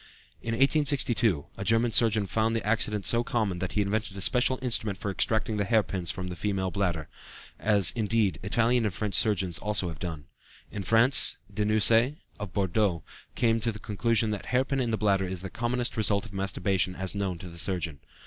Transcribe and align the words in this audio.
In 0.41 0.53
1862, 0.55 1.45
a 1.57 1.63
German 1.63 1.91
surgeon 1.91 2.25
found 2.25 2.55
the 2.55 2.65
accident 2.65 3.05
so 3.05 3.23
common 3.23 3.59
that 3.59 3.73
he 3.73 3.83
invented 3.83 4.17
a 4.17 4.21
special 4.21 4.57
instrument 4.63 4.97
for 4.97 5.11
extracting 5.11 5.59
hair 5.59 5.83
pins 5.83 6.09
from 6.09 6.29
the 6.29 6.35
female 6.35 6.71
bladder, 6.71 7.07
as, 7.59 7.91
indeed, 7.91 8.39
Italian 8.41 8.83
and 8.85 8.95
French 8.95 9.13
surgeons 9.13 9.57
have 9.59 9.63
also 9.63 9.93
done. 9.93 10.25
In 10.71 10.81
France, 10.81 11.37
Denucé, 11.53 12.15
of 12.39 12.51
Bordeaux, 12.51 13.03
came 13.35 13.59
to 13.59 13.71
the 13.71 13.77
conclusion 13.77 14.31
that 14.31 14.47
hair 14.47 14.65
pin 14.65 14.79
in 14.79 14.89
the 14.89 14.97
bladder 14.97 15.27
is 15.27 15.43
the 15.43 15.51
commonest 15.51 15.95
result 15.95 16.25
of 16.25 16.33
masturbation 16.33 16.95
as 16.95 17.13
known 17.13 17.37
to 17.37 17.47
the 17.47 17.59
surgeon. 17.59 17.99